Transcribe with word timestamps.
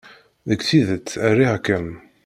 Deg 0.49 0.59
tidet, 0.67 1.07
riɣ-kem. 1.37 1.87